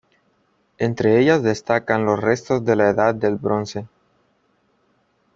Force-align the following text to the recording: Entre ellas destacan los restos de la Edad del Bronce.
Entre 0.79 1.19
ellas 1.19 1.43
destacan 1.43 2.05
los 2.05 2.19
restos 2.19 2.65
de 2.65 2.75
la 2.75 2.89
Edad 2.89 3.13
del 3.13 3.35
Bronce. 3.35 3.87